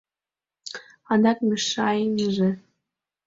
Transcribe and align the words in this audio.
Адак 1.11 1.37
мешайынеже! 1.47 2.49